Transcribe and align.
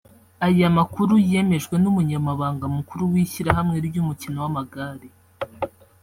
Aya 0.47 0.67
makuru 0.77 1.13
yemejwe 1.31 1.75
n’Umunyamabanga 1.79 2.65
mukuru 2.75 3.01
w’ishyirahamwe 3.11 3.77
ry’umukino 3.87 4.37
w’amagare 4.43 5.07